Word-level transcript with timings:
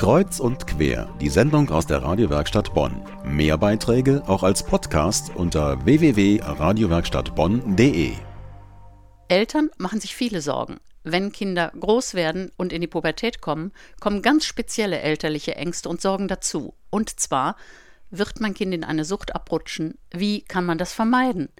Kreuz 0.00 0.40
und 0.40 0.66
quer, 0.66 1.14
die 1.20 1.28
Sendung 1.28 1.68
aus 1.68 1.86
der 1.86 2.02
Radiowerkstatt 2.02 2.72
Bonn. 2.72 3.02
Mehr 3.22 3.58
Beiträge 3.58 4.22
auch 4.26 4.42
als 4.42 4.62
Podcast 4.62 5.30
unter 5.36 5.84
www.radiowerkstattbonn.de. 5.84 8.12
Eltern 9.28 9.68
machen 9.76 10.00
sich 10.00 10.16
viele 10.16 10.40
Sorgen. 10.40 10.78
Wenn 11.04 11.32
Kinder 11.32 11.70
groß 11.78 12.14
werden 12.14 12.50
und 12.56 12.72
in 12.72 12.80
die 12.80 12.86
Pubertät 12.86 13.42
kommen, 13.42 13.72
kommen 14.00 14.22
ganz 14.22 14.46
spezielle 14.46 15.00
elterliche 15.00 15.56
Ängste 15.56 15.90
und 15.90 16.00
Sorgen 16.00 16.28
dazu. 16.28 16.72
Und 16.88 17.20
zwar, 17.20 17.56
wird 18.08 18.40
mein 18.40 18.54
Kind 18.54 18.72
in 18.72 18.84
eine 18.84 19.04
Sucht 19.04 19.34
abrutschen? 19.34 19.98
Wie 20.10 20.40
kann 20.40 20.64
man 20.64 20.78
das 20.78 20.94
vermeiden? 20.94 21.50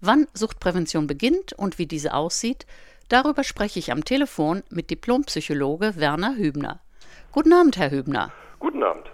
Wann 0.00 0.28
Suchtprävention 0.32 1.06
beginnt 1.06 1.52
und 1.52 1.76
wie 1.76 1.84
diese 1.84 2.14
aussieht, 2.14 2.64
darüber 3.10 3.44
spreche 3.44 3.78
ich 3.78 3.92
am 3.92 4.02
Telefon 4.02 4.62
mit 4.70 4.88
Diplompsychologe 4.88 5.96
Werner 5.96 6.36
Hübner. 6.36 6.80
Guten 7.36 7.52
Abend, 7.52 7.76
Herr 7.76 7.90
Hübner. 7.90 8.32
Guten 8.60 8.82
Abend. 8.82 9.10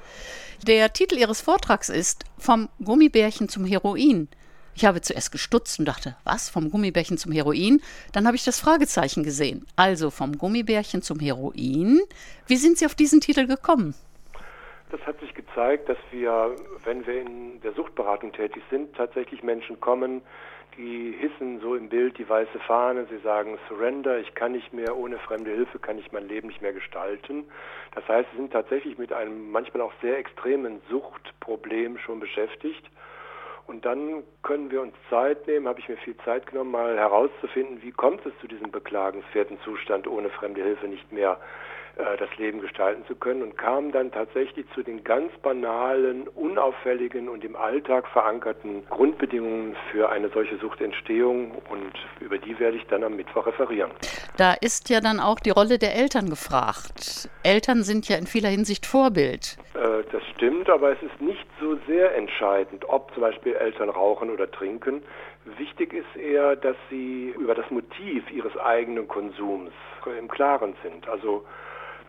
Der 0.65 0.92
Titel 0.92 1.16
Ihres 1.16 1.41
Vortrags 1.41 1.88
ist 1.88 2.23
Vom 2.38 2.69
Gummibärchen 2.80 3.48
zum 3.48 3.65
Heroin. 3.65 4.29
Ich 4.77 4.84
habe 4.84 5.01
zuerst 5.01 5.33
gestutzt 5.33 5.80
und 5.80 5.87
dachte, 5.87 6.15
was, 6.23 6.48
vom 6.48 6.70
Gummibärchen 6.70 7.19
zum 7.19 7.32
Heroin? 7.32 7.82
Dann 8.12 8.29
habe 8.29 8.37
ich 8.37 8.45
das 8.45 8.60
Fragezeichen 8.60 9.24
gesehen. 9.24 9.66
Also 9.74 10.10
vom 10.10 10.38
Gummibärchen 10.38 11.02
zum 11.02 11.19
Heroin. 11.19 12.01
Wie 12.46 12.56
sind 12.59 12.79
Sie 12.79 12.87
auf 12.87 12.95
diesen 12.95 13.20
Titel 13.20 13.48
gekommen? 13.48 13.93
Das 14.92 15.01
hat 15.06 15.19
sich 15.20 15.32
gezeigt, 15.32 15.88
dass 15.88 15.96
wir, 16.10 16.55
wenn 16.84 17.06
wir 17.06 17.23
in 17.23 17.62
der 17.62 17.73
Suchtberatung 17.73 18.30
tätig 18.32 18.62
sind, 18.70 18.95
tatsächlich 18.95 19.42
Menschen 19.42 19.80
kommen, 19.80 20.20
die 20.77 21.12
hissen 21.12 21.60
so 21.60 21.74
im 21.74 21.88
Bild 21.88 22.18
die 22.18 22.28
weiße 22.28 22.59
Fahne. 22.66 23.06
Sie 23.10 23.16
sagen 23.18 23.59
Surrender, 23.68 24.18
ich 24.18 24.34
kann 24.34 24.52
nicht 24.52 24.74
mehr, 24.74 24.95
ohne 24.95 25.18
fremde 25.18 25.51
Hilfe 25.51 25.78
kann 25.78 25.98
ich 25.98 26.12
mein 26.12 26.28
Leben 26.28 26.48
nicht 26.48 26.60
mehr 26.60 26.74
gestalten. 26.74 27.45
Das 27.95 28.06
heißt, 28.06 28.28
sie 28.32 28.37
sind 28.37 28.52
tatsächlich 28.52 28.98
mit 28.98 29.15
einem 29.15 29.51
manchmal 29.51 29.80
auch 29.80 29.95
sehr 30.02 30.18
extremen 30.18 30.82
Suchtproblem 30.91 31.96
schon 31.98 32.20
beschäftigt. 32.20 32.85
Und 33.66 33.85
dann 33.85 34.23
können 34.43 34.71
wir 34.71 34.82
uns 34.82 34.95
Zeit 35.09 35.46
nehmen, 35.46 35.68
habe 35.68 35.80
ich 35.80 35.88
mir 35.88 35.96
viel 35.99 36.16
Zeit 36.24 36.46
genommen, 36.46 36.73
mal 36.73 36.96
herauszufinden, 36.96 37.80
wie 37.82 37.93
kommt 37.93 38.24
es 38.27 38.32
zu 38.41 38.49
diesem 38.49 38.71
beklagenswerten 38.71 39.59
Zustand, 39.65 40.07
ohne 40.07 40.30
fremde 40.30 40.63
Hilfe 40.63 40.88
nicht 40.88 41.10
mehr 41.13 41.38
äh, 41.96 42.16
das 42.16 42.35
Leben 42.38 42.60
gestalten 42.60 43.04
zu 43.07 43.15
können 43.15 43.43
und 43.43 43.59
kam 43.59 43.93
dann 43.93 44.10
tatsächlich 44.10 44.65
zu 44.74 44.82
den 44.82 45.04
ganz 45.04 45.30
banalen, 45.43 46.27
unauffälligen 46.29 47.29
und 47.29 47.45
im 47.45 47.54
Alltag 47.54 48.09
verankerten 48.09 48.87
Grundbedingungen 48.88 49.76
für 49.91 50.09
eine 50.09 50.30
solche 50.30 50.57
Suchtentstehung 50.57 51.52
und 51.69 51.93
über 52.21 52.38
die 52.38 52.59
werde 52.59 52.79
ich 52.79 52.87
dann 52.87 53.04
am 53.04 53.16
Mittwoch 53.16 53.47
referieren. 53.47 53.91
Da 54.38 54.54
ist 54.54 54.88
ja 54.88 55.01
dann 55.01 55.21
auch 55.21 55.38
die 55.38 55.51
Rolle 55.51 55.79
der 55.79 55.95
Eltern 55.95 56.30
gefragt. 56.30 57.29
Eltern 57.43 57.82
sind 57.82 58.09
ja 58.09 58.16
in 58.16 58.26
vieler 58.26 58.49
Hinsicht 58.49 58.87
Vorbild. 58.87 59.59
Äh, 59.83 60.05
das 60.13 60.23
stimmt, 60.35 60.71
aber 60.71 60.93
es 60.93 61.02
ist 61.02 61.21
nicht 61.21 61.47
so 61.61 61.77
sehr 61.87 62.15
entscheidend, 62.15 62.88
ob 62.88 63.13
zum 63.15 63.23
Beispiel 63.23 63.55
Eltern 63.55 63.88
rauchen 63.88 64.31
oder 64.31 64.50
trinken. 64.50 65.03
Wichtig 65.59 65.93
ist 65.93 66.16
eher, 66.16 66.55
dass 66.55 66.77
sie 66.88 67.34
über 67.37 67.55
das 67.55 67.69
Motiv 67.71 68.31
ihres 68.31 68.56
eigenen 68.59 69.09
Konsums 69.09 69.72
im 70.19 70.28
Klaren 70.28 70.75
sind. 70.83 71.09
Also 71.09 71.44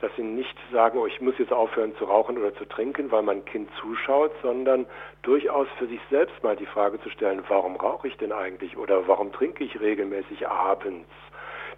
dass 0.02 0.12
sie 0.18 0.24
nicht 0.24 0.58
sagen, 0.74 1.00
oh, 1.00 1.08
ich 1.08 1.22
muss 1.22 1.38
jetzt 1.38 1.54
aufhören 1.54 1.96
zu 1.96 2.04
rauchen 2.04 2.38
oder 2.38 2.54
zu 2.56 2.66
trinken, 2.66 3.10
weil 3.10 3.24
mein 3.24 3.46
Kind 3.46 3.70
zuschaut, 3.80 4.34
sondern 4.42 4.86
durchaus 5.22 5.68
für 5.78 5.88
sich 5.88 6.02
selbst 6.10 6.44
mal 6.44 6.58
die 6.58 6.66
Frage 6.66 7.02
zu 7.02 7.10
stellen, 7.10 7.42
warum 7.48 7.78
rauche 7.78 8.10
ich 8.10 8.18
denn 8.18 8.34
eigentlich 8.34 8.76
oder 8.76 9.08
warum 9.08 9.32
trinke 9.32 9.64
ich 9.64 9.80
regelmäßig 9.80 10.46
abends? 10.50 11.08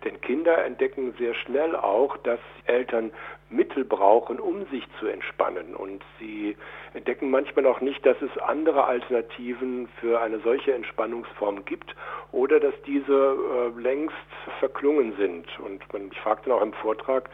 Denn 0.04 0.20
Kinder 0.22 0.64
entdecken 0.66 1.14
sehr 1.18 1.34
schnell 1.34 1.76
auch, 1.76 2.18
dass 2.18 2.40
Eltern 2.66 3.12
Mittel 3.50 3.86
brauchen, 3.86 4.40
um 4.40 4.66
sich 4.68 4.84
zu 5.00 5.08
entspannen. 5.08 5.76
Und 5.76 6.04
sie 6.20 6.58
entdecken 6.94 7.30
manchmal 7.30 7.66
auch 7.68 7.82
nicht, 7.82 8.06
dass 8.06 8.22
es 8.22 8.38
andere 8.40 8.86
Alternativen 8.86 9.88
für 10.00 10.20
eine 10.22 10.40
solche 10.40 10.74
Entspannungsform 10.74 11.66
gibt 11.66 11.96
oder 12.32 12.60
dass 12.60 12.74
diese 12.86 13.38
äh, 13.78 13.80
längst 13.80 14.16
verklungen 14.60 15.16
sind. 15.18 15.48
Und 15.60 15.82
man, 15.94 16.12
ich 16.12 16.20
fragte 16.20 16.54
auch 16.54 16.62
im 16.62 16.74
Vortrag, 16.74 17.30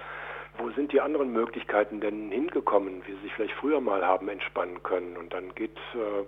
wo 0.57 0.69
sind 0.71 0.91
die 0.91 1.01
anderen 1.01 1.31
Möglichkeiten 1.31 2.01
denn 2.01 2.29
hingekommen, 2.29 3.01
wie 3.05 3.13
sie 3.13 3.21
sich 3.23 3.33
vielleicht 3.33 3.55
früher 3.55 3.79
mal 3.79 4.05
haben 4.05 4.27
entspannen 4.29 4.83
können. 4.83 5.17
Und 5.17 5.33
dann 5.33 5.55
geht 5.55 5.77
äh, 5.93 6.25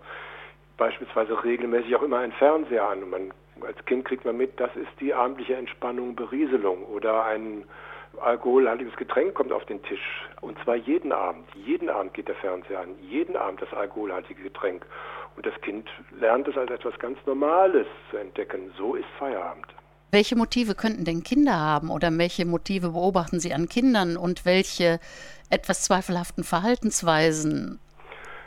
beispielsweise 0.77 1.43
regelmäßig 1.43 1.95
auch 1.95 2.03
immer 2.03 2.19
ein 2.19 2.31
Fernseher 2.31 2.87
an. 2.87 3.03
Und 3.03 3.09
man, 3.09 3.33
als 3.61 3.83
Kind 3.85 4.05
kriegt 4.05 4.25
man 4.25 4.37
mit, 4.37 4.59
das 4.59 4.75
ist 4.75 4.91
die 4.99 5.13
abendliche 5.13 5.55
Entspannung, 5.55 6.15
Berieselung 6.15 6.83
oder 6.85 7.25
ein 7.25 7.65
alkoholhaltiges 8.21 8.95
Getränk 8.95 9.33
kommt 9.33 9.51
auf 9.51 9.65
den 9.65 9.81
Tisch. 9.83 10.27
Und 10.41 10.57
zwar 10.63 10.75
jeden 10.75 11.11
Abend. 11.11 11.47
Jeden 11.55 11.89
Abend 11.89 12.13
geht 12.13 12.27
der 12.27 12.35
Fernseher 12.35 12.81
an. 12.81 12.95
Jeden 13.01 13.35
Abend 13.35 13.61
das 13.61 13.73
alkoholhaltige 13.73 14.43
Getränk. 14.43 14.85
Und 15.35 15.45
das 15.45 15.53
Kind 15.61 15.89
lernt 16.19 16.47
es 16.47 16.57
als 16.57 16.69
etwas 16.69 16.97
ganz 16.99 17.17
Normales 17.25 17.87
zu 18.11 18.17
entdecken. 18.17 18.71
So 18.77 18.95
ist 18.95 19.07
Feierabend. 19.17 19.65
Welche 20.11 20.35
Motive 20.35 20.75
könnten 20.75 21.05
denn 21.05 21.23
Kinder 21.23 21.59
haben 21.59 21.89
oder 21.89 22.15
welche 22.15 22.45
Motive 22.45 22.89
beobachten 22.89 23.39
Sie 23.39 23.51
an 23.51 23.67
Kindern 23.67 24.15
und 24.15 24.45
welche 24.45 24.99
etwas 25.49 25.83
zweifelhaften 25.83 26.43
Verhaltensweisen? 26.43 27.79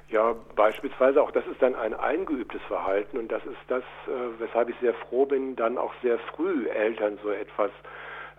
Ja, 0.08 0.36
beispielsweise 0.54 1.20
auch 1.20 1.32
das 1.32 1.44
ist 1.48 1.60
dann 1.60 1.74
ein 1.74 1.92
eingeübtes 1.92 2.62
Verhalten 2.68 3.18
und 3.18 3.32
das 3.32 3.44
ist 3.44 3.58
das, 3.66 3.82
äh, 4.06 4.38
weshalb 4.38 4.68
ich 4.68 4.76
sehr 4.80 4.94
froh 4.94 5.26
bin, 5.26 5.56
dann 5.56 5.78
auch 5.78 5.92
sehr 6.00 6.18
früh 6.18 6.68
Eltern 6.68 7.18
so 7.22 7.30
etwas 7.30 7.72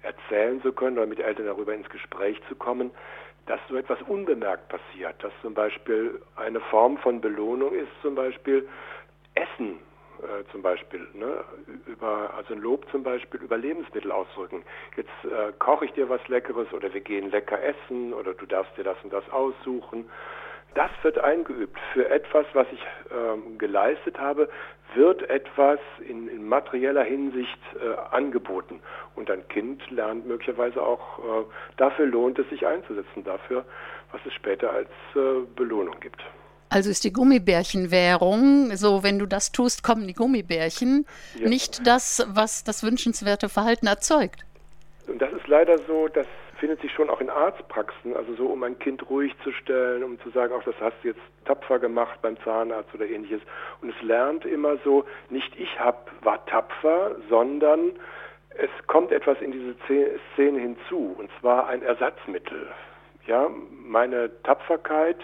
erzählen 0.01 0.61
zu 0.61 0.71
können 0.71 0.97
oder 0.97 1.07
mit 1.07 1.19
Eltern 1.19 1.45
darüber 1.45 1.73
ins 1.73 1.89
Gespräch 1.89 2.41
zu 2.47 2.55
kommen, 2.55 2.91
dass 3.47 3.59
so 3.67 3.75
etwas 3.75 4.01
unbemerkt 4.03 4.69
passiert, 4.69 5.21
dass 5.21 5.33
zum 5.41 5.53
Beispiel 5.53 6.21
eine 6.37 6.61
Form 6.61 6.97
von 6.99 7.19
Belohnung 7.19 7.73
ist, 7.73 7.91
zum 8.01 8.15
Beispiel 8.15 8.67
Essen 9.35 9.79
äh, 10.19 10.49
zum 10.51 10.61
Beispiel, 10.61 11.07
ne, 11.13 11.43
über, 11.85 12.33
also 12.35 12.53
ein 12.53 12.59
Lob 12.59 12.89
zum 12.89 13.03
Beispiel 13.03 13.41
über 13.41 13.57
Lebensmittel 13.57 14.11
ausdrücken. 14.11 14.63
Jetzt 14.95 15.09
äh, 15.25 15.51
koche 15.59 15.85
ich 15.85 15.91
dir 15.93 16.09
was 16.09 16.25
Leckeres 16.27 16.71
oder 16.73 16.91
wir 16.93 17.01
gehen 17.01 17.29
lecker 17.29 17.61
essen 17.61 18.13
oder 18.13 18.33
du 18.33 18.45
darfst 18.45 18.75
dir 18.77 18.83
das 18.83 18.97
und 19.03 19.13
das 19.13 19.29
aussuchen. 19.29 20.09
Das 20.77 20.91
wird 21.01 21.17
eingeübt. 21.17 21.79
Für 21.91 22.07
etwas, 22.07 22.45
was 22.53 22.67
ich 22.71 22.79
ähm, 23.11 23.57
geleistet 23.57 24.19
habe, 24.19 24.47
wird 24.93 25.27
etwas 25.27 25.79
in, 26.07 26.27
in 26.27 26.47
materieller 26.47 27.03
Hinsicht 27.03 27.57
äh, 27.81 28.15
angeboten. 28.15 28.79
Und 29.15 29.31
ein 29.31 29.47
Kind 29.47 29.81
lernt 29.89 30.27
möglicherweise 30.27 30.79
auch, 30.79 31.17
äh, 31.17 31.45
dafür 31.77 32.05
lohnt 32.05 32.37
es 32.37 32.47
sich 32.51 32.67
einzusetzen, 32.67 33.23
dafür, 33.23 33.65
was 34.11 34.21
es 34.27 34.33
später 34.33 34.71
als 34.71 34.89
äh, 35.15 35.47
Belohnung 35.55 35.99
gibt. 35.99 36.21
Also 36.69 36.91
ist 36.91 37.05
die 37.05 37.11
Gummibärchenwährung, 37.13 38.75
so 38.75 39.01
wenn 39.01 39.17
du 39.17 39.25
das 39.25 39.51
tust, 39.51 39.81
kommen 39.81 40.05
die 40.05 40.13
Gummibärchen, 40.13 41.07
ja. 41.39 41.49
nicht 41.49 41.87
das, 41.87 42.23
was 42.29 42.63
das 42.63 42.83
wünschenswerte 42.83 43.49
Verhalten 43.49 43.87
erzeugt. 43.87 44.45
Und 45.07 45.19
das 45.19 45.33
ist 45.33 45.47
leider 45.47 45.79
so, 45.87 46.07
das 46.07 46.27
findet 46.59 46.81
sich 46.81 46.91
schon 46.91 47.09
auch 47.09 47.21
in 47.21 47.29
Arztpraxen, 47.29 48.15
also 48.15 48.33
so, 48.35 48.47
um 48.47 48.63
ein 48.63 48.77
Kind 48.79 49.09
ruhig 49.09 49.33
zu 49.43 49.51
stellen, 49.51 50.03
um 50.03 50.19
zu 50.21 50.29
sagen, 50.29 50.53
auch 50.53 50.63
das 50.63 50.75
hast 50.79 50.95
du 51.03 51.09
jetzt 51.09 51.21
tapfer 51.45 51.79
gemacht 51.79 52.19
beim 52.21 52.37
Zahnarzt 52.43 52.93
oder 52.93 53.05
ähnliches. 53.05 53.41
Und 53.81 53.89
es 53.89 54.01
lernt 54.01 54.45
immer 54.45 54.77
so, 54.83 55.05
nicht 55.29 55.53
ich 55.57 55.79
hab, 55.79 56.11
war 56.23 56.45
tapfer, 56.45 57.15
sondern 57.29 57.91
es 58.57 58.69
kommt 58.87 59.11
etwas 59.11 59.39
in 59.41 59.51
diese 59.51 59.75
Szene 60.33 60.59
hinzu, 60.59 61.15
und 61.17 61.29
zwar 61.39 61.67
ein 61.67 61.83
Ersatzmittel. 61.83 62.67
Ja, 63.27 63.49
meine 63.69 64.31
Tapferkeit 64.43 65.17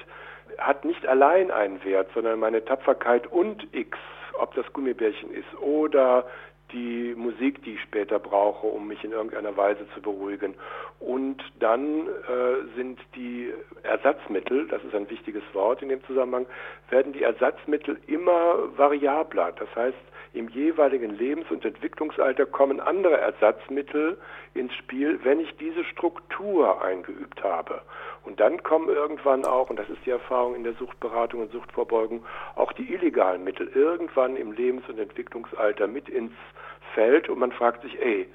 hat 0.58 0.86
nicht 0.86 1.06
allein 1.08 1.52
einen 1.52 1.84
Wert, 1.84 2.10
sondern 2.14 2.40
meine 2.40 2.64
Tapferkeit 2.64 3.26
und 3.28 3.68
X, 3.74 3.98
ob 4.40 4.54
das 4.56 4.72
Gummibärchen 4.74 5.34
ist 5.34 5.54
oder 5.62 6.26
die 6.74 7.14
Musik, 7.16 7.64
die 7.64 7.76
ich 7.76 7.82
später 7.82 8.20
brauche, 8.20 8.68
um 8.68 8.88
mich 8.88 9.04
in 9.04 9.12
irgendeiner 9.12 9.56
Weise 9.56 9.88
zu 9.94 10.02
beruhigen. 10.02 10.56
Und 11.00 11.42
dann 11.60 12.08
äh, 12.08 12.76
sind 12.76 13.00
die 13.16 13.54
Ersatzmittel, 13.84 14.68
das 14.68 14.84
ist 14.84 14.96
ein 14.96 15.10
wichtiges 15.10 15.44
Wort 15.54 15.82
in 15.82 15.90
dem 15.90 16.04
Zusammenhang, 16.06 16.46
werden 16.90 17.14
die 17.14 17.24
Ersatzmittel 17.24 17.98
immer 18.08 18.78
variabler. 18.78 19.52
Das 19.54 19.74
heißt, 19.76 19.98
im 20.34 20.50
jeweiligen 20.50 21.16
Lebens- 21.16 21.52
und 21.52 21.64
Entwicklungsalter 21.64 22.48
kommen 22.48 22.80
andere 22.80 23.18
Ersatzmittel 23.18 24.18
ins 24.56 24.74
Spiel, 24.74 25.20
wenn 25.24 25.40
ich 25.40 25.56
diese 25.58 25.84
Struktur 25.84 26.84
eingeübt 26.84 27.44
habe. 27.44 27.82
Und 28.24 28.40
dann 28.40 28.64
kommen 28.64 28.90
irgendwann 28.90 29.46
auch, 29.46 29.70
und 29.70 29.78
das 29.78 29.90
ist 29.90 30.04
die 30.06 30.12
Erfahrung 30.12 30.56
in 30.56 30.64
der 30.64 30.74
Suchtberatung 30.74 31.42
und 31.42 31.52
Suchtvorbeugung, 31.52 32.26
auch 32.56 32.72
die 32.72 32.92
illegalen 32.92 33.44
Mittel 33.44 33.68
irgendwann 33.76 34.36
im 34.36 34.54
Lebens- 34.54 34.90
und 34.90 34.98
Entwicklungsalter 34.98 35.88
mit 35.88 36.10
ins 36.10 36.34
Feld 36.94 37.30
und 37.30 37.40
man 37.40 37.52
fragt 37.52 37.84
sich, 37.84 38.00
ey, 38.02 38.28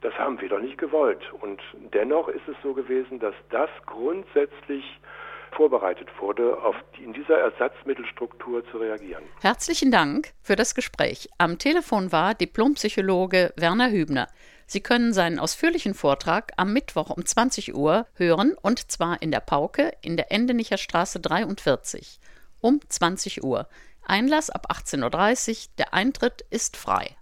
das 0.00 0.14
haben 0.14 0.40
wir 0.40 0.48
doch 0.48 0.60
nicht 0.60 0.78
gewollt. 0.78 1.22
Und 1.40 1.60
dennoch 1.92 2.28
ist 2.28 2.46
es 2.48 2.56
so 2.62 2.72
gewesen, 2.74 3.18
dass 3.18 3.34
das 3.50 3.70
grundsätzlich 3.86 4.84
vorbereitet 5.52 6.08
wurde, 6.20 6.62
auf 6.62 6.76
die, 6.96 7.04
in 7.04 7.12
dieser 7.12 7.38
Ersatzmittelstruktur 7.38 8.64
zu 8.70 8.78
reagieren. 8.78 9.24
Herzlichen 9.40 9.90
Dank 9.90 10.32
für 10.42 10.56
das 10.56 10.74
Gespräch. 10.74 11.28
Am 11.38 11.58
Telefon 11.58 12.12
war 12.12 12.34
Diplompsychologe 12.34 13.52
Werner 13.56 13.90
Hübner. 13.90 14.28
Sie 14.66 14.82
können 14.82 15.12
seinen 15.14 15.38
ausführlichen 15.38 15.94
Vortrag 15.94 16.52
am 16.58 16.72
Mittwoch 16.72 17.10
um 17.10 17.24
20 17.24 17.74
Uhr 17.74 18.06
hören 18.14 18.54
und 18.60 18.90
zwar 18.90 19.22
in 19.22 19.30
der 19.30 19.40
Pauke 19.40 19.92
in 20.02 20.16
der 20.16 20.30
Endenicher 20.30 20.76
Straße 20.76 21.20
43 21.20 22.20
um 22.60 22.80
20 22.86 23.42
Uhr. 23.42 23.68
Einlass 24.04 24.50
ab 24.50 24.66
18.30 24.70 25.50
Uhr, 25.50 25.74
der 25.78 25.94
Eintritt 25.94 26.44
ist 26.50 26.76
frei. 26.76 27.17